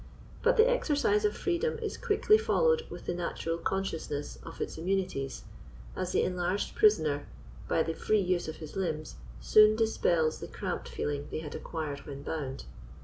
[0.41, 5.43] But the exercise of freedom is quickly followed with the natural consciousness of its immunities,
[5.95, 7.27] as the enlarged prisoner,
[7.67, 12.07] by the free use of his limbs, soon dispels the cramped feeling they had acquired
[12.07, 12.63] when bound.